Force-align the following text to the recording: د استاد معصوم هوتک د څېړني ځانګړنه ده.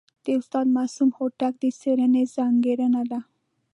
د 0.23 0.25
استاد 0.39 0.67
معصوم 0.75 1.09
هوتک 1.17 1.53
د 1.59 1.63
څېړني 1.79 2.23
ځانګړنه 2.35 3.01
ده. 3.11 3.19